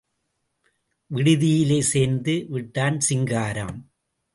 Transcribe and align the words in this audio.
விடுதியிலே 1.11 1.81
சேர்ந்து 1.81 2.45
விட்டான் 2.49 2.99
சிங்காரம். 2.99 3.75